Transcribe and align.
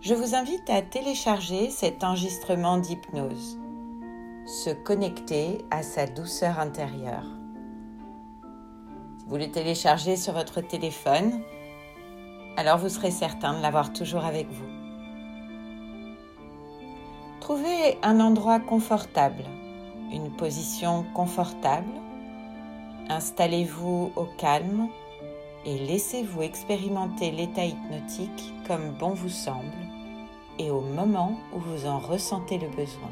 Je 0.00 0.14
vous 0.14 0.36
invite 0.36 0.70
à 0.70 0.80
télécharger 0.80 1.70
cet 1.70 2.04
enregistrement 2.04 2.78
d'hypnose, 2.78 3.58
se 4.46 4.70
connecter 4.70 5.58
à 5.72 5.82
sa 5.82 6.06
douceur 6.06 6.60
intérieure. 6.60 7.26
Vous 9.26 9.36
le 9.36 9.50
téléchargez 9.50 10.16
sur 10.16 10.34
votre 10.34 10.60
téléphone, 10.60 11.42
alors 12.56 12.78
vous 12.78 12.90
serez 12.90 13.10
certain 13.10 13.58
de 13.58 13.60
l'avoir 13.60 13.92
toujours 13.92 14.24
avec 14.24 14.46
vous. 14.48 14.68
Trouvez 17.40 17.98
un 18.04 18.20
endroit 18.20 18.60
confortable, 18.60 19.42
une 20.12 20.30
position 20.30 21.06
confortable. 21.12 21.90
Installez-vous 23.08 24.12
au 24.14 24.26
calme 24.38 24.86
et 25.66 25.76
laissez-vous 25.76 26.42
expérimenter 26.42 27.32
l'état 27.32 27.64
hypnotique 27.64 28.54
comme 28.68 28.92
bon 28.92 29.10
vous 29.10 29.28
semble 29.28 29.87
et 30.58 30.70
au 30.70 30.80
moment 30.80 31.38
où 31.54 31.58
vous 31.58 31.86
en 31.86 31.98
ressentez 31.98 32.58
le 32.58 32.68
besoin. 32.68 33.10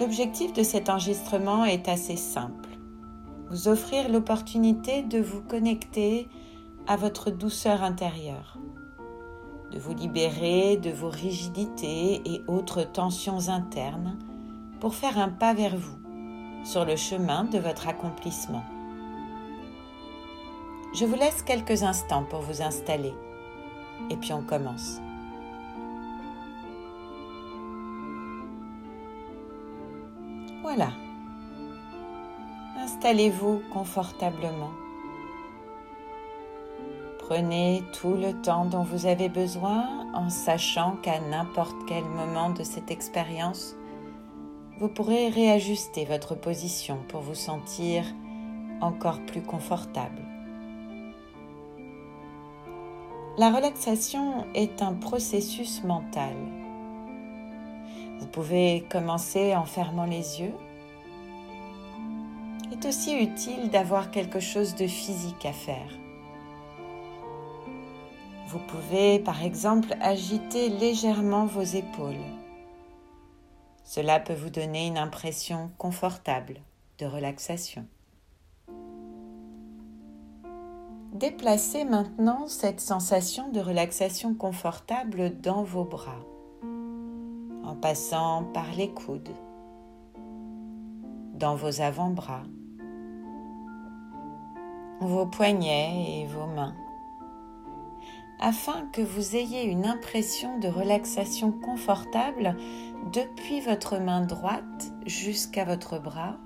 L'objectif 0.00 0.52
de 0.52 0.62
cet 0.62 0.90
enregistrement 0.90 1.64
est 1.64 1.88
assez 1.88 2.16
simple. 2.16 2.68
Vous 3.50 3.68
offrir 3.68 4.10
l'opportunité 4.10 5.02
de 5.02 5.20
vous 5.20 5.40
connecter 5.40 6.28
à 6.86 6.96
votre 6.96 7.30
douceur 7.30 7.82
intérieure, 7.82 8.58
de 9.72 9.78
vous 9.78 9.94
libérer 9.94 10.76
de 10.76 10.90
vos 10.90 11.08
rigidités 11.08 12.20
et 12.24 12.42
autres 12.46 12.82
tensions 12.82 13.48
internes 13.48 14.18
pour 14.80 14.94
faire 14.94 15.18
un 15.18 15.28
pas 15.28 15.54
vers 15.54 15.76
vous 15.76 15.98
sur 16.64 16.84
le 16.84 16.96
chemin 16.96 17.44
de 17.44 17.58
votre 17.58 17.88
accomplissement. 17.88 18.64
Je 20.94 21.04
vous 21.04 21.14
laisse 21.14 21.42
quelques 21.42 21.82
instants 21.82 22.24
pour 22.24 22.40
vous 22.40 22.62
installer 22.62 23.14
et 24.10 24.16
puis 24.16 24.32
on 24.32 24.42
commence. 24.42 25.00
Voilà. 30.62 30.90
Installez-vous 32.78 33.62
confortablement. 33.72 34.72
Prenez 37.18 37.82
tout 37.92 38.14
le 38.14 38.32
temps 38.42 38.66
dont 38.66 38.82
vous 38.82 39.06
avez 39.06 39.28
besoin 39.28 40.06
en 40.14 40.28
sachant 40.28 40.96
qu'à 41.02 41.20
n'importe 41.20 41.76
quel 41.88 42.04
moment 42.04 42.50
de 42.50 42.62
cette 42.62 42.90
expérience, 42.90 43.74
vous 44.78 44.88
pourrez 44.88 45.28
réajuster 45.28 46.04
votre 46.04 46.34
position 46.34 46.98
pour 47.08 47.22
vous 47.22 47.34
sentir 47.34 48.04
encore 48.80 49.20
plus 49.26 49.42
confortable. 49.42 50.35
La 53.38 53.50
relaxation 53.50 54.46
est 54.54 54.80
un 54.80 54.94
processus 54.94 55.84
mental. 55.84 56.34
Vous 58.18 58.26
pouvez 58.28 58.86
commencer 58.90 59.54
en 59.54 59.66
fermant 59.66 60.06
les 60.06 60.40
yeux. 60.40 60.54
Il 62.64 62.72
est 62.72 62.86
aussi 62.86 63.14
utile 63.14 63.68
d'avoir 63.68 64.10
quelque 64.10 64.40
chose 64.40 64.74
de 64.74 64.86
physique 64.86 65.44
à 65.44 65.52
faire. 65.52 65.90
Vous 68.48 68.60
pouvez 68.60 69.18
par 69.18 69.44
exemple 69.44 69.94
agiter 70.00 70.70
légèrement 70.70 71.44
vos 71.44 71.60
épaules. 71.60 72.14
Cela 73.84 74.18
peut 74.18 74.32
vous 74.32 74.48
donner 74.48 74.86
une 74.86 74.96
impression 74.96 75.70
confortable 75.76 76.62
de 76.98 77.04
relaxation. 77.04 77.86
Déplacez 81.18 81.86
maintenant 81.86 82.46
cette 82.46 82.78
sensation 82.78 83.48
de 83.48 83.58
relaxation 83.58 84.34
confortable 84.34 85.40
dans 85.40 85.62
vos 85.62 85.84
bras, 85.84 86.20
en 87.64 87.74
passant 87.74 88.44
par 88.52 88.66
les 88.76 88.90
coudes, 88.90 89.34
dans 91.32 91.54
vos 91.54 91.80
avant-bras, 91.80 92.42
vos 95.00 95.24
poignets 95.24 96.20
et 96.20 96.26
vos 96.26 96.48
mains, 96.48 96.76
afin 98.38 98.86
que 98.92 99.00
vous 99.00 99.36
ayez 99.36 99.62
une 99.62 99.86
impression 99.86 100.58
de 100.58 100.68
relaxation 100.68 101.50
confortable 101.50 102.58
depuis 103.14 103.60
votre 103.60 103.96
main 103.96 104.20
droite 104.20 104.92
jusqu'à 105.06 105.64
votre 105.64 105.98
bras 105.98 106.36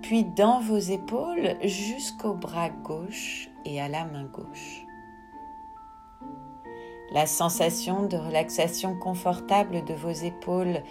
puis 0.00 0.24
dans 0.24 0.60
vos 0.60 0.78
épaules 0.78 1.56
jusqu'au 1.64 2.32
bras 2.32 2.70
gauche 2.70 3.50
et 3.64 3.80
à 3.80 3.88
la 3.88 4.04
main 4.04 4.24
gauche. 4.24 4.86
La 7.12 7.26
sensation 7.26 8.06
de 8.06 8.16
relaxation 8.16 8.98
confortable 8.98 9.84
de 9.84 9.94
vos 9.94 10.10
épaules 10.10 10.82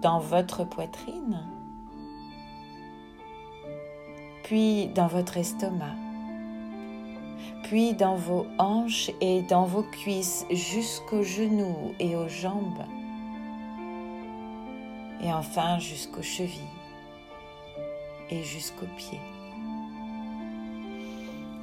dans 0.00 0.18
votre 0.18 0.64
poitrine, 0.64 1.46
puis 4.42 4.88
dans 4.88 5.06
votre 5.06 5.36
estomac, 5.36 5.94
puis 7.64 7.94
dans 7.94 8.16
vos 8.16 8.46
hanches 8.58 9.10
et 9.20 9.42
dans 9.42 9.64
vos 9.64 9.82
cuisses 9.82 10.46
jusqu'aux 10.50 11.22
genoux 11.22 11.94
et 12.00 12.16
aux 12.16 12.28
jambes, 12.28 12.84
et 15.22 15.32
enfin 15.32 15.78
jusqu'aux 15.78 16.22
chevilles 16.22 16.60
et 18.30 18.42
jusqu'aux 18.42 18.86
pieds. 18.96 19.20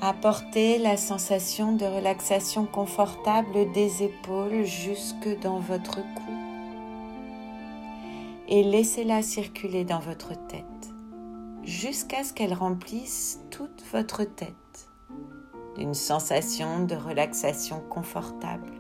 Apportez 0.01 0.77
la 0.77 0.95
sensation 0.95 1.71
de 1.73 1.83
relaxation 1.83 2.67
confortable 2.67 3.71
des 3.71 4.03
épaules 4.03 4.63
jusque 4.63 5.27
dans 5.41 5.57
votre 5.57 5.95
cou 5.95 6.31
et 8.47 8.61
laissez-la 8.63 9.23
circuler 9.23 9.85
dans 9.85 9.97
votre 9.97 10.35
tête 10.47 10.63
jusqu'à 11.63 12.23
ce 12.23 12.31
qu'elle 12.31 12.53
remplisse 12.53 13.39
toute 13.49 13.83
votre 13.91 14.23
tête 14.23 14.53
d'une 15.77 15.95
sensation 15.95 16.85
de 16.85 16.95
relaxation 16.95 17.81
confortable. 17.89 18.71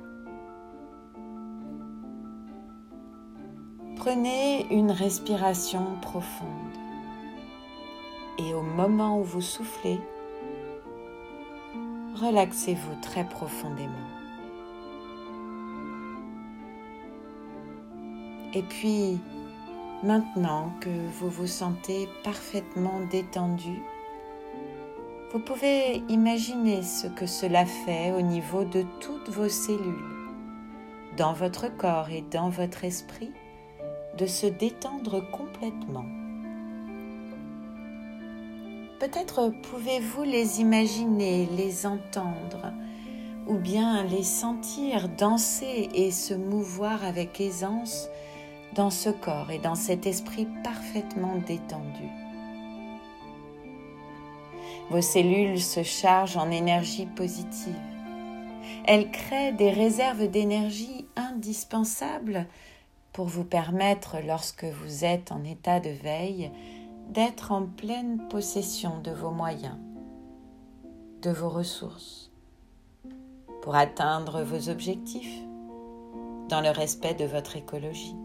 Prenez 3.95 4.67
une 4.71 4.91
respiration 4.91 5.95
profonde 5.99 6.77
et 8.37 8.53
au 8.53 8.61
moment 8.61 9.19
où 9.19 9.23
vous 9.23 9.41
soufflez, 9.41 9.99
relaxez-vous 12.19 13.01
très 13.01 13.23
profondément. 13.23 13.93
Et 18.53 18.63
puis, 18.63 19.19
maintenant 20.03 20.71
que 20.79 20.89
vous 21.19 21.29
vous 21.29 21.47
sentez 21.47 22.07
parfaitement 22.23 23.01
détendu, 23.11 23.81
vous 25.31 25.39
pouvez 25.39 26.03
imaginer 26.07 26.81
ce 26.83 27.07
que 27.07 27.25
cela 27.25 27.65
fait 27.65 28.13
au 28.13 28.21
niveau 28.21 28.63
de 28.63 28.85
toutes 29.01 29.29
vos 29.29 29.49
cellules, 29.49 30.05
dans 31.17 31.33
votre 31.33 31.67
corps 31.75 32.09
et 32.09 32.23
dans 32.31 32.49
votre 32.49 32.85
esprit, 32.85 33.31
de 34.17 34.25
se 34.25 34.47
détendre 34.47 35.21
complètement. 35.29 36.05
Peut-être 38.99 39.53
pouvez-vous 39.69 40.23
les 40.23 40.59
imaginer, 40.59 41.47
les 41.55 41.85
entendre, 41.85 42.73
ou 43.45 43.55
bien 43.55 44.03
les 44.03 44.23
sentir 44.23 45.07
danser 45.07 45.89
et 45.93 46.09
se 46.09 46.33
mouvoir 46.33 47.03
avec 47.05 47.39
aisance 47.39 48.09
dans 48.73 48.89
ce 48.89 49.09
corps 49.09 49.51
et 49.51 49.59
dans 49.59 49.75
cet 49.75 50.07
esprit 50.07 50.47
parfaitement 50.63 51.35
détendu. 51.45 52.09
Vos 54.89 55.01
cellules 55.01 55.61
se 55.61 55.83
chargent 55.83 56.37
en 56.37 56.49
énergie 56.49 57.05
positive. 57.05 57.75
Elles 58.85 59.11
créent 59.11 59.53
des 59.53 59.69
réserves 59.69 60.27
d'énergie 60.27 61.05
indispensables 61.15 62.47
pour 63.13 63.25
vous 63.25 63.43
permettre, 63.43 64.17
lorsque 64.25 64.63
vous 64.65 65.05
êtes 65.05 65.31
en 65.31 65.43
état 65.43 65.79
de 65.79 65.89
veille, 65.89 66.51
d'être 67.09 67.51
en 67.51 67.65
pleine 67.65 68.27
possession 68.29 68.99
de 68.99 69.11
vos 69.11 69.31
moyens, 69.31 69.77
de 71.21 71.31
vos 71.31 71.49
ressources, 71.49 72.31
pour 73.61 73.75
atteindre 73.75 74.43
vos 74.43 74.69
objectifs 74.69 75.41
dans 76.49 76.61
le 76.61 76.69
respect 76.69 77.13
de 77.13 77.25
votre 77.25 77.55
écologie. 77.55 78.15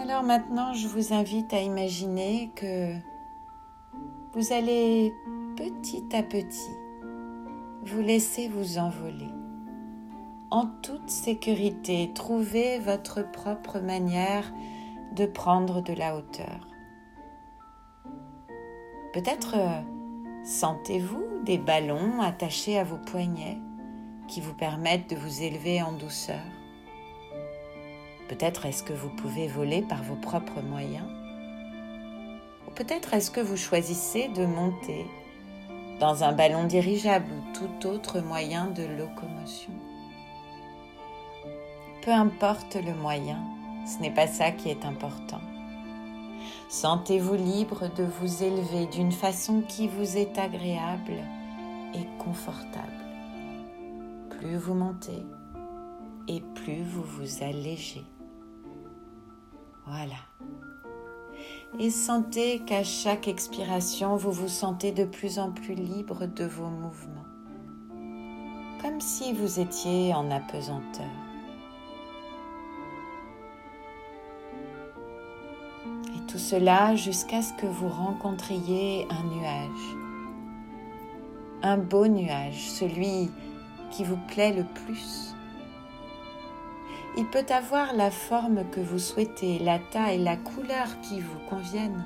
Alors 0.00 0.22
maintenant, 0.22 0.74
je 0.74 0.86
vous 0.86 1.14
invite 1.14 1.52
à 1.52 1.62
imaginer 1.62 2.50
que 2.56 2.92
vous 4.34 4.52
allez 4.52 5.12
petit 5.56 6.04
à 6.12 6.22
petit 6.22 6.70
vous 7.86 8.00
laisser 8.00 8.48
vous 8.48 8.78
envoler. 8.78 9.43
En 10.54 10.66
toute 10.66 11.10
sécurité, 11.10 12.12
trouver 12.14 12.78
votre 12.78 13.28
propre 13.28 13.80
manière 13.80 14.52
de 15.16 15.26
prendre 15.26 15.80
de 15.80 15.92
la 15.92 16.14
hauteur. 16.14 16.68
Peut-être 19.12 19.56
euh, 19.56 19.80
sentez-vous 20.44 21.42
des 21.44 21.58
ballons 21.58 22.22
attachés 22.22 22.78
à 22.78 22.84
vos 22.84 22.98
poignets 22.98 23.58
qui 24.28 24.40
vous 24.40 24.54
permettent 24.54 25.10
de 25.10 25.16
vous 25.16 25.42
élever 25.42 25.82
en 25.82 25.90
douceur? 25.90 26.46
Peut-être 28.28 28.66
est-ce 28.66 28.84
que 28.84 28.92
vous 28.92 29.10
pouvez 29.10 29.48
voler 29.48 29.82
par 29.82 30.04
vos 30.04 30.14
propres 30.14 30.62
moyens? 30.62 31.08
Ou 32.68 32.70
peut-être 32.76 33.12
est-ce 33.14 33.32
que 33.32 33.40
vous 33.40 33.56
choisissez 33.56 34.28
de 34.28 34.46
monter 34.46 35.04
dans 35.98 36.22
un 36.22 36.30
ballon 36.30 36.62
dirigeable 36.62 37.26
ou 37.32 37.54
tout 37.54 37.88
autre 37.88 38.20
moyen 38.20 38.68
de 38.68 38.84
locomotion? 38.84 39.72
Peu 42.04 42.10
importe 42.12 42.76
le 42.76 42.92
moyen, 42.92 43.38
ce 43.86 44.02
n'est 44.02 44.12
pas 44.12 44.26
ça 44.26 44.50
qui 44.50 44.68
est 44.68 44.84
important. 44.84 45.40
Sentez-vous 46.68 47.34
libre 47.34 47.88
de 47.96 48.04
vous 48.04 48.42
élever 48.42 48.84
d'une 48.88 49.10
façon 49.10 49.62
qui 49.62 49.88
vous 49.88 50.18
est 50.18 50.38
agréable 50.38 51.16
et 51.94 52.06
confortable. 52.22 52.92
Plus 54.28 54.58
vous 54.58 54.74
montez 54.74 55.24
et 56.28 56.42
plus 56.54 56.82
vous 56.82 57.04
vous 57.04 57.42
allégez. 57.42 58.04
Voilà. 59.86 60.20
Et 61.78 61.88
sentez 61.88 62.58
qu'à 62.66 62.84
chaque 62.84 63.28
expiration, 63.28 64.16
vous 64.16 64.32
vous 64.32 64.48
sentez 64.48 64.92
de 64.92 65.04
plus 65.04 65.38
en 65.38 65.52
plus 65.52 65.74
libre 65.74 66.26
de 66.26 66.44
vos 66.44 66.68
mouvements, 66.68 67.24
comme 68.82 69.00
si 69.00 69.32
vous 69.32 69.58
étiez 69.58 70.12
en 70.12 70.30
apesanteur. 70.30 71.23
Tout 76.34 76.40
cela 76.40 76.96
jusqu'à 76.96 77.42
ce 77.42 77.52
que 77.52 77.66
vous 77.66 77.88
rencontriez 77.88 79.06
un 79.08 79.22
nuage, 79.36 79.96
un 81.62 81.78
beau 81.78 82.08
nuage, 82.08 82.70
celui 82.70 83.30
qui 83.92 84.02
vous 84.02 84.18
plaît 84.26 84.52
le 84.52 84.64
plus 84.64 85.32
il 87.16 87.26
peut 87.26 87.46
avoir 87.48 87.94
la 87.94 88.10
forme 88.10 88.68
que 88.72 88.80
vous 88.80 88.98
souhaitez, 88.98 89.60
la 89.60 89.78
taille, 89.78 90.18
la 90.18 90.36
couleur 90.36 91.00
qui 91.02 91.20
vous 91.20 91.38
conviennent. 91.48 92.04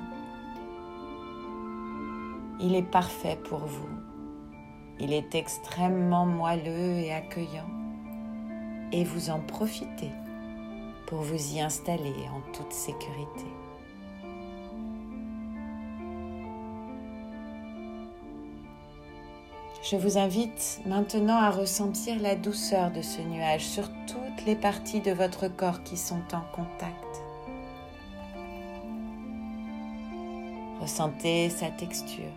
Il 2.59 2.75
est 2.75 2.83
parfait 2.83 3.39
pour 3.49 3.65
vous. 3.65 3.89
Il 4.99 5.11
est 5.11 5.33
extrêmement 5.33 6.27
moelleux 6.27 6.99
et 6.99 7.11
accueillant. 7.11 7.71
Et 8.91 9.03
vous 9.03 9.31
en 9.31 9.39
profitez 9.39 10.11
pour 11.07 11.21
vous 11.21 11.55
y 11.55 11.59
installer 11.59 12.13
en 12.31 12.41
toute 12.51 12.71
sécurité. 12.71 13.47
Je 19.89 19.95
vous 19.95 20.19
invite 20.19 20.81
maintenant 20.85 21.37
à 21.37 21.49
ressentir 21.49 22.21
la 22.21 22.35
douceur 22.35 22.91
de 22.91 23.01
ce 23.01 23.21
nuage 23.21 23.65
sur 23.65 23.89
toutes 24.05 24.45
les 24.45 24.55
parties 24.55 25.01
de 25.01 25.11
votre 25.11 25.47
corps 25.47 25.81
qui 25.81 25.97
sont 25.97 26.21
en 26.31 26.41
contact. 26.53 27.23
Ressentez 30.79 31.49
sa 31.49 31.71
texture, 31.71 32.35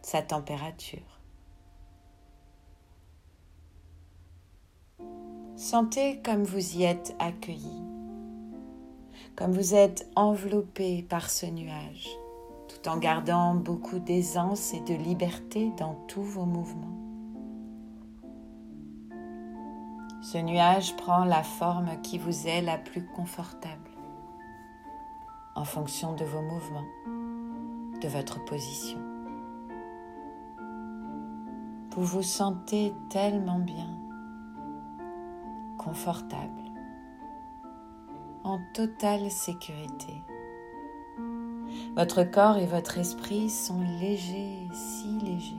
sa 0.00 0.22
température. 0.22 1.20
Sentez 5.56 6.22
comme 6.24 6.44
vous 6.44 6.78
y 6.78 6.84
êtes 6.84 7.14
accueilli, 7.18 7.82
comme 9.36 9.52
vous 9.52 9.74
êtes 9.74 10.08
enveloppé 10.16 11.02
par 11.02 11.28
ce 11.28 11.44
nuage 11.44 12.08
tout 12.70 12.88
en 12.88 12.98
gardant 12.98 13.54
beaucoup 13.54 13.98
d'aisance 13.98 14.72
et 14.74 14.80
de 14.80 14.94
liberté 14.94 15.72
dans 15.76 15.94
tous 16.06 16.22
vos 16.22 16.44
mouvements. 16.44 16.96
Ce 20.22 20.38
nuage 20.38 20.96
prend 20.96 21.24
la 21.24 21.42
forme 21.42 22.00
qui 22.02 22.18
vous 22.18 22.46
est 22.46 22.62
la 22.62 22.78
plus 22.78 23.04
confortable 23.06 23.90
en 25.56 25.64
fonction 25.64 26.14
de 26.14 26.24
vos 26.24 26.42
mouvements, 26.42 26.86
de 28.00 28.08
votre 28.08 28.44
position. 28.44 28.98
Vous 31.96 32.04
vous 32.04 32.22
sentez 32.22 32.94
tellement 33.10 33.58
bien, 33.58 33.88
confortable, 35.76 36.62
en 38.44 38.58
totale 38.72 39.30
sécurité. 39.30 40.22
Votre 41.96 42.22
corps 42.22 42.58
et 42.58 42.66
votre 42.66 42.98
esprit 42.98 43.50
sont 43.50 43.80
légers, 44.00 44.68
si 44.72 45.08
légers. 45.24 45.56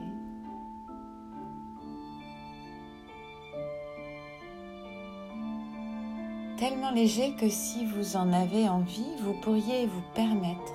Tellement 6.58 6.92
légers 6.92 7.34
que 7.34 7.48
si 7.48 7.84
vous 7.84 8.16
en 8.16 8.32
avez 8.32 8.68
envie, 8.68 9.16
vous 9.20 9.34
pourriez 9.42 9.86
vous 9.86 10.02
permettre 10.14 10.72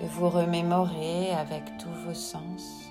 de 0.00 0.06
vous 0.06 0.28
remémorer 0.28 1.32
avec 1.32 1.64
tous 1.78 1.92
vos 2.06 2.14
sens 2.14 2.90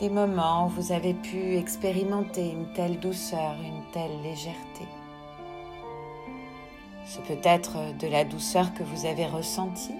des 0.00 0.08
moments 0.08 0.66
où 0.66 0.68
vous 0.70 0.92
avez 0.92 1.14
pu 1.14 1.56
expérimenter 1.56 2.50
une 2.50 2.72
telle 2.72 2.98
douceur, 2.98 3.54
une 3.62 3.82
telle 3.92 4.22
légèreté. 4.22 4.86
Ce 7.14 7.20
peut 7.20 7.38
être 7.44 7.96
de 8.00 8.08
la 8.08 8.24
douceur 8.24 8.74
que 8.74 8.82
vous 8.82 9.06
avez 9.06 9.24
ressentie, 9.26 9.94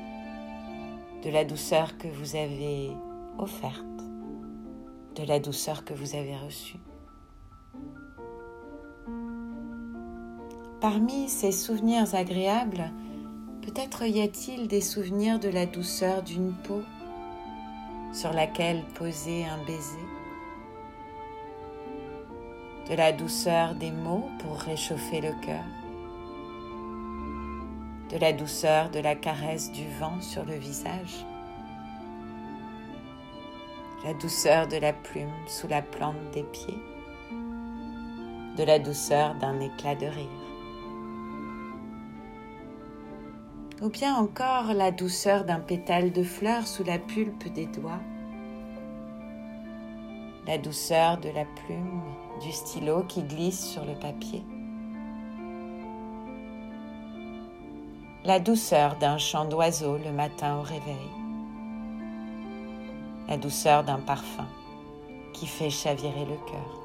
de 1.22 1.30
la 1.30 1.44
douceur 1.44 1.96
que 1.96 2.08
vous 2.08 2.34
avez 2.34 2.90
offerte, 3.38 3.84
de 5.14 5.22
la 5.22 5.38
douceur 5.38 5.84
que 5.84 5.94
vous 5.94 6.16
avez 6.16 6.36
reçue. 6.36 6.80
Parmi 10.80 11.28
ces 11.28 11.52
souvenirs 11.52 12.16
agréables, 12.16 12.90
peut-être 13.62 14.02
y 14.02 14.20
a-t-il 14.20 14.66
des 14.66 14.80
souvenirs 14.80 15.38
de 15.38 15.48
la 15.48 15.66
douceur 15.66 16.24
d'une 16.24 16.52
peau 16.64 16.82
sur 18.12 18.32
laquelle 18.32 18.82
poser 18.96 19.44
un 19.44 19.64
baiser, 19.64 20.08
de 22.90 22.96
la 22.96 23.12
douceur 23.12 23.76
des 23.76 23.92
mots 23.92 24.28
pour 24.40 24.56
réchauffer 24.56 25.20
le 25.20 25.32
cœur 25.46 25.62
de 28.14 28.20
la 28.20 28.32
douceur 28.32 28.90
de 28.90 29.00
la 29.00 29.16
caresse 29.16 29.72
du 29.72 29.88
vent 29.98 30.20
sur 30.20 30.44
le 30.44 30.54
visage, 30.54 31.26
la 34.04 34.14
douceur 34.14 34.68
de 34.68 34.76
la 34.76 34.92
plume 34.92 35.32
sous 35.48 35.66
la 35.66 35.82
plante 35.82 36.30
des 36.32 36.44
pieds, 36.44 36.78
de 38.56 38.62
la 38.62 38.78
douceur 38.78 39.34
d'un 39.40 39.58
éclat 39.58 39.96
de 39.96 40.06
rire, 40.06 40.28
ou 43.82 43.88
bien 43.88 44.14
encore 44.14 44.72
la 44.74 44.92
douceur 44.92 45.44
d'un 45.44 45.58
pétale 45.58 46.12
de 46.12 46.22
fleur 46.22 46.68
sous 46.68 46.84
la 46.84 47.00
pulpe 47.00 47.52
des 47.52 47.66
doigts, 47.66 48.02
la 50.46 50.56
douceur 50.56 51.18
de 51.18 51.30
la 51.30 51.46
plume, 51.66 52.00
du 52.40 52.52
stylo 52.52 53.02
qui 53.08 53.24
glisse 53.24 53.66
sur 53.66 53.84
le 53.84 53.94
papier. 53.98 54.44
La 58.24 58.40
douceur 58.40 58.96
d'un 58.96 59.18
chant 59.18 59.44
d'oiseau 59.44 59.98
le 59.98 60.10
matin 60.10 60.56
au 60.56 60.62
réveil, 60.62 61.10
la 63.28 63.36
douceur 63.36 63.84
d'un 63.84 63.98
parfum 63.98 64.46
qui 65.34 65.46
fait 65.46 65.68
chavirer 65.68 66.24
le 66.24 66.36
cœur, 66.46 66.84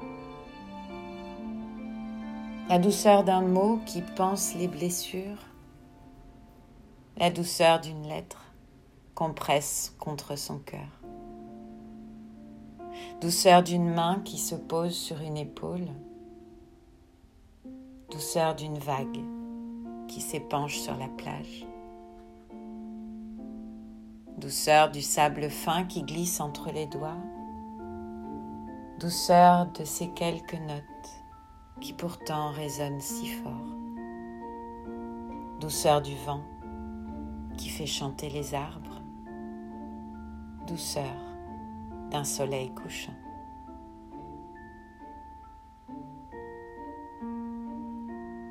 la 2.68 2.78
douceur 2.78 3.24
d'un 3.24 3.40
mot 3.40 3.80
qui 3.86 4.02
pense 4.02 4.54
les 4.54 4.68
blessures, 4.68 5.38
la 7.16 7.30
douceur 7.30 7.80
d'une 7.80 8.06
lettre 8.06 8.44
qu'on 9.14 9.32
presse 9.32 9.94
contre 9.98 10.36
son 10.36 10.58
cœur, 10.58 11.00
douceur 13.22 13.62
d'une 13.62 13.88
main 13.88 14.20
qui 14.26 14.36
se 14.36 14.56
pose 14.56 14.94
sur 14.94 15.18
une 15.22 15.38
épaule, 15.38 15.88
douceur 18.10 18.54
d'une 18.54 18.78
vague 18.78 19.39
qui 20.10 20.20
s'épanche 20.20 20.76
sur 20.76 20.96
la 20.96 21.06
plage. 21.06 21.64
douceur 24.36 24.90
du 24.90 25.02
sable 25.02 25.50
fin 25.50 25.84
qui 25.84 26.02
glisse 26.02 26.40
entre 26.40 26.72
les 26.72 26.86
doigts, 26.86 27.18
douceur 28.98 29.66
de 29.72 29.84
ces 29.84 30.08
quelques 30.08 30.54
notes 30.54 30.82
qui 31.80 31.92
pourtant 31.92 32.50
résonnent 32.50 33.00
si 33.00 33.26
fort, 33.28 33.76
douceur 35.60 36.00
du 36.00 36.16
vent 36.26 36.42
qui 37.58 37.68
fait 37.68 37.86
chanter 37.86 38.30
les 38.30 38.54
arbres, 38.54 39.02
douceur 40.66 41.16
d'un 42.10 42.24
soleil 42.24 42.72
couchant. 42.74 43.12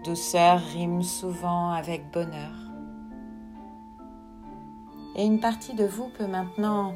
Douceur 0.09 0.59
rime 0.73 1.03
souvent 1.03 1.69
avec 1.69 2.09
bonheur. 2.09 2.55
Et 5.15 5.23
une 5.23 5.39
partie 5.39 5.75
de 5.75 5.85
vous 5.85 6.09
peut 6.17 6.25
maintenant 6.25 6.95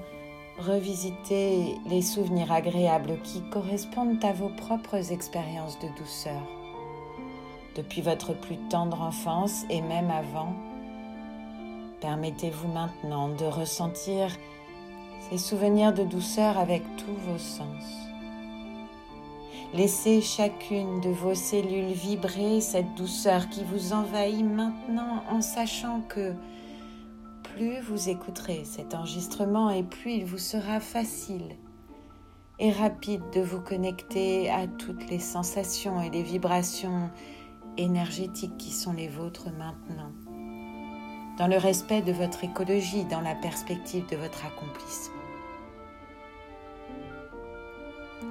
revisiter 0.58 1.76
les 1.86 2.02
souvenirs 2.02 2.52
agréables 2.52 3.20
qui 3.22 3.48
correspondent 3.52 4.26
à 4.26 4.34
vos 4.34 4.50
propres 4.50 5.12
expériences 5.12 5.78
de 5.78 5.90
douceur. 5.96 6.42
Depuis 7.76 8.02
votre 8.02 8.34
plus 8.34 8.58
tendre 8.72 9.00
enfance 9.00 9.64
et 9.70 9.84
même 9.84 10.10
avant, 10.10 10.56
permettez-vous 12.02 12.70
maintenant 12.70 13.30
de 13.30 13.46
ressentir 13.46 14.30
ces 15.30 15.38
souvenirs 15.38 15.94
de 15.94 16.04
douceur 16.04 16.58
avec 16.58 16.82
tous 16.96 17.14
vos 17.28 17.38
sens. 17.38 18.13
Laissez 19.74 20.22
chacune 20.22 21.02
de 21.02 21.10
vos 21.10 21.34
cellules 21.34 21.94
vibrer 21.94 22.62
cette 22.62 22.94
douceur 22.94 23.50
qui 23.50 23.64
vous 23.64 23.92
envahit 23.92 24.46
maintenant 24.46 25.24
en 25.32 25.42
sachant 25.42 26.02
que 26.02 26.36
plus 27.56 27.80
vous 27.80 28.08
écouterez 28.08 28.66
cet 28.66 28.94
enregistrement 28.94 29.72
et 29.72 29.82
plus 29.82 30.12
il 30.12 30.26
vous 30.26 30.38
sera 30.38 30.80
facile 30.80 31.56
et 32.60 32.72
rapide 32.72 33.24
de 33.34 33.42
vous 33.42 33.62
connecter 33.62 34.52
à 34.52 34.68
toutes 34.68 35.10
les 35.10 35.18
sensations 35.18 36.00
et 36.02 36.12
les 36.12 36.22
vibrations 36.22 37.10
énergétiques 37.78 38.58
qui 38.58 38.72
sont 38.72 38.94
les 38.94 39.08
vôtres 39.08 39.50
maintenant, 39.58 40.12
dans 41.40 41.48
le 41.48 41.58
respect 41.58 42.04
de 42.04 42.12
votre 42.12 42.44
écologie, 42.44 43.06
dans 43.06 43.22
la 43.22 43.34
perspective 43.34 44.08
de 44.12 44.18
votre 44.18 44.46
accomplissement. 44.46 45.13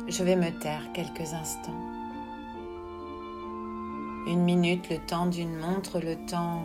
Je 0.08 0.24
vais 0.24 0.36
me 0.36 0.50
taire 0.50 0.92
quelques 0.92 1.32
instants. 1.32 1.80
Une 4.26 4.42
minute, 4.42 4.90
le 4.90 4.98
temps 4.98 5.26
d'une 5.26 5.56
montre, 5.56 5.98
le 5.98 6.16
temps 6.26 6.62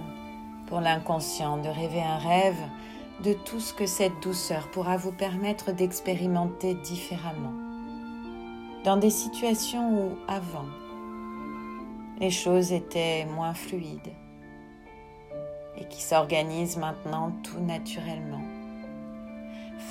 pour 0.68 0.82
l'inconscient 0.82 1.58
de 1.58 1.70
rêver 1.70 2.02
un 2.02 2.18
rêve 2.18 2.62
de 3.24 3.34
tout 3.34 3.60
ce 3.60 3.74
que 3.74 3.86
cette 3.86 4.22
douceur 4.22 4.70
pourra 4.72 4.98
vous 4.98 5.12
permettre 5.12 5.72
d'expérimenter 5.72 6.76
différemment. 6.76 7.54
Dans 8.84 8.98
des 8.98 9.10
situations 9.10 9.90
où, 9.90 10.18
avant, 10.28 10.68
les 12.20 12.32
choses 12.32 12.72
étaient 12.74 13.26
moins 13.26 13.54
fluides 13.54 14.14
et 15.78 15.86
qui 15.88 16.02
s'organisent 16.02 16.78
maintenant 16.78 17.32
tout 17.44 17.60
naturellement, 17.60 18.44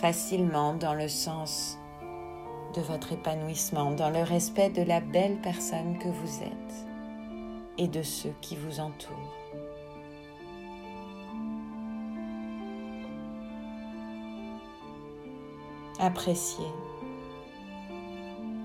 facilement 0.00 0.74
dans 0.74 0.94
le 0.94 1.08
sens 1.08 1.78
de 2.76 2.82
votre 2.82 3.12
épanouissement, 3.12 3.92
dans 3.92 4.10
le 4.10 4.22
respect 4.22 4.70
de 4.70 4.82
la 4.82 5.00
belle 5.00 5.40
personne 5.40 5.98
que 5.98 6.08
vous 6.08 6.42
êtes 6.42 6.86
et 7.78 7.88
de 7.88 8.02
ceux 8.02 8.34
qui 8.40 8.56
vous 8.56 8.80
entourent. 8.80 9.34
Appréciez. 15.98 16.66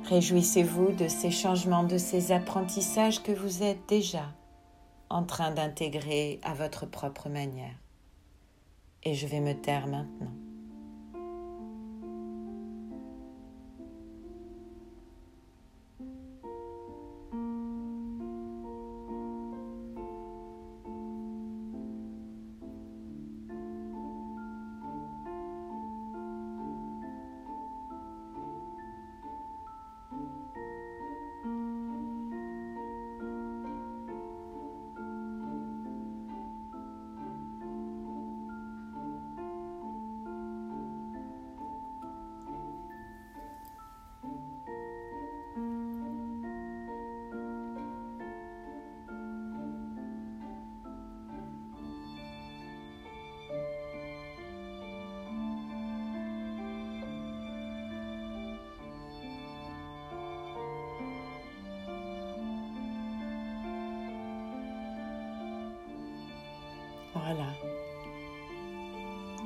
Réjouissez-vous 0.06 0.92
de 0.92 1.08
ces 1.08 1.32
changements, 1.32 1.86
de 1.86 1.98
ces 1.98 2.34
apprentissages 2.34 3.24
que 3.24 3.32
vous 3.32 3.64
êtes 3.64 3.88
déjà 3.88 4.34
en 5.10 5.24
train 5.24 5.52
d'intégrer 5.52 6.40
à 6.44 6.54
votre 6.54 6.86
propre 6.86 7.30
manière. 7.30 7.76
Et 9.04 9.14
je 9.14 9.28
vais 9.28 9.40
me 9.40 9.54
taire 9.54 9.88
maintenant. 9.88 10.32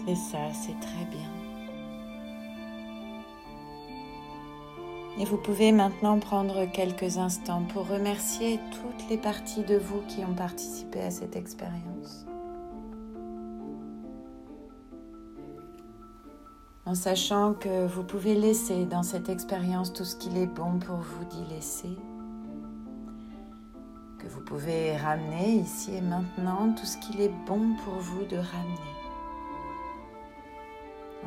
C'est 0.05 0.15
ça, 0.15 0.53
c'est 0.53 0.79
très 0.79 1.05
bien. 1.05 1.29
Et 5.17 5.25
vous 5.25 5.37
pouvez 5.37 5.71
maintenant 5.71 6.19
prendre 6.19 6.65
quelques 6.71 7.17
instants 7.17 7.63
pour 7.73 7.87
remercier 7.87 8.59
toutes 8.71 9.09
les 9.09 9.17
parties 9.17 9.63
de 9.63 9.77
vous 9.77 10.01
qui 10.07 10.23
ont 10.23 10.33
participé 10.33 11.01
à 11.01 11.11
cette 11.11 11.35
expérience. 11.35 12.25
En 16.85 16.93
sachant 16.93 17.53
que 17.53 17.87
vous 17.87 18.03
pouvez 18.03 18.35
laisser 18.35 18.85
dans 18.85 19.03
cette 19.03 19.29
expérience 19.29 19.91
tout 19.91 20.05
ce 20.05 20.15
qu'il 20.15 20.37
est 20.37 20.45
bon 20.45 20.77
pour 20.79 20.97
vous 20.97 21.25
d'y 21.25 21.53
laisser 21.53 21.97
vous 24.27 24.41
pouvez 24.41 24.97
ramener 24.97 25.55
ici 25.55 25.95
et 25.95 26.01
maintenant 26.01 26.73
tout 26.73 26.85
ce 26.85 26.97
qu'il 26.97 27.21
est 27.21 27.33
bon 27.45 27.75
pour 27.83 27.93
vous 27.95 28.25
de 28.25 28.37
ramener. 28.37 28.94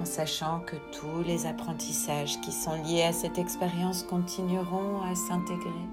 En 0.01 0.05
sachant 0.05 0.61
que 0.61 0.77
tous 0.93 1.23
les 1.27 1.47
apprentissages 1.47 2.41
qui 2.41 2.53
sont 2.53 2.81
liés 2.85 3.03
à 3.03 3.13
cette 3.13 3.39
expérience 3.39 4.05
continueront 4.05 5.03
à 5.03 5.15
s'intégrer 5.15 5.89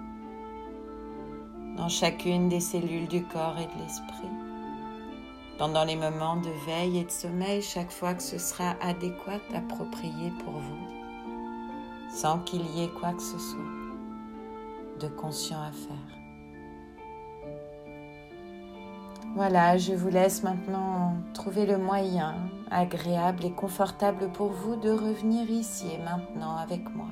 dans 1.75 1.89
chacune 1.89 2.47
des 2.47 2.59
cellules 2.59 3.07
du 3.07 3.24
corps 3.24 3.57
et 3.57 3.65
de 3.65 3.83
l'esprit. 3.83 4.29
Pendant 5.57 5.83
les 5.85 5.95
moments 5.95 6.38
de 6.38 6.50
veille 6.65 7.00
et 7.00 7.03
de 7.05 7.12
sommeil, 7.12 7.62
chaque 7.62 7.91
fois 7.91 8.13
que 8.13 8.24
ce 8.24 8.38
sera 8.38 8.75
adéquat, 8.81 9.39
approprié 9.53 10.31
pour 10.43 10.53
vous, 10.53 10.88
sans 12.13 12.39
qu'il 12.39 12.65
y 12.75 12.83
ait 12.83 12.89
quoi 13.00 13.13
que 13.13 13.21
ce 13.21 13.38
soit 13.38 13.59
de 15.00 15.07
conscient 15.07 15.62
à 15.62 15.71
faire. 15.71 16.15
Voilà, 19.35 19.77
je 19.77 19.93
vous 19.93 20.09
laisse 20.09 20.43
maintenant 20.43 21.15
trouver 21.33 21.65
le 21.65 21.77
moyen 21.77 22.35
agréable 22.72 23.45
et 23.45 23.51
confortable 23.51 24.31
pour 24.31 24.50
vous 24.50 24.75
de 24.75 24.89
revenir 24.89 25.50
ici 25.50 25.88
et 25.93 25.98
maintenant 25.98 26.57
avec 26.57 26.89
moi, 26.95 27.10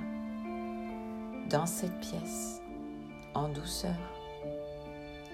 dans 1.50 1.66
cette 1.66 2.00
pièce, 2.00 2.62
en 3.34 3.50
douceur. 3.50 3.96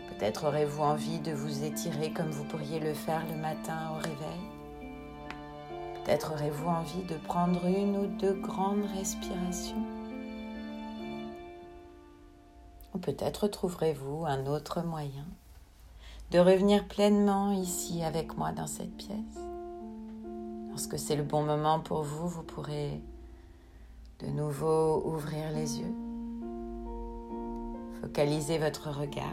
Peut-être 0.10 0.48
aurez-vous 0.48 0.84
envie 0.84 1.20
de 1.20 1.32
vous 1.32 1.64
étirer 1.64 2.12
comme 2.12 2.30
vous 2.30 2.44
pourriez 2.44 2.80
le 2.80 2.94
faire 2.94 3.26
le 3.28 3.38
matin 3.38 3.92
au 3.92 3.96
réveil. 3.96 4.42
Peut-être 6.04 6.34
aurez-vous 6.34 6.68
envie 6.68 7.04
de 7.04 7.16
prendre 7.16 7.66
une 7.66 7.98
ou 7.98 8.08
deux 8.08 8.34
grandes 8.34 8.86
respirations. 8.96 9.86
Ou 12.94 12.98
peut-être 12.98 13.48
trouverez-vous 13.48 14.26
un 14.26 14.46
autre 14.48 14.82
moyen 14.82 15.26
de 16.32 16.40
revenir 16.40 16.88
pleinement 16.88 17.52
ici 17.52 18.04
avec 18.04 18.38
moi 18.38 18.52
dans 18.52 18.68
cette 18.68 18.96
pièce. 18.98 19.49
Lorsque 20.70 20.98
c'est 20.98 21.16
le 21.16 21.24
bon 21.24 21.44
moment 21.44 21.80
pour 21.80 22.04
vous, 22.04 22.28
vous 22.28 22.44
pourrez 22.44 23.02
de 24.20 24.28
nouveau 24.28 25.02
ouvrir 25.06 25.52
les 25.52 25.80
yeux, 25.80 25.96
focaliser 28.02 28.58
votre 28.58 28.90
regard 28.90 29.26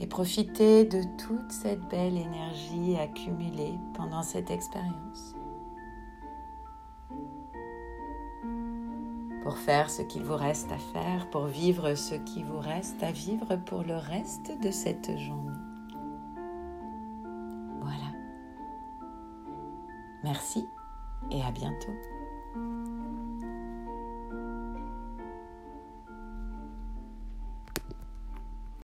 et 0.00 0.06
profitez 0.06 0.84
de 0.84 1.02
toute 1.18 1.50
cette 1.50 1.88
belle 1.88 2.16
énergie 2.16 2.96
accumulée 2.96 3.74
pendant 3.94 4.22
cette 4.22 4.50
expérience. 4.50 5.34
Pour 9.42 9.58
faire 9.58 9.90
ce 9.90 10.02
qu'il 10.02 10.24
vous 10.24 10.36
reste 10.36 10.72
à 10.72 10.78
faire, 10.78 11.30
pour 11.30 11.46
vivre 11.46 11.94
ce 11.94 12.14
qui 12.14 12.42
vous 12.42 12.58
reste 12.58 13.02
à 13.02 13.12
vivre 13.12 13.56
pour 13.64 13.84
le 13.84 13.96
reste 13.96 14.52
de 14.60 14.70
cette 14.70 15.16
journée. 15.18 15.55
Merci 20.26 20.68
et 21.30 21.40
à 21.40 21.52
bientôt. 21.52 21.94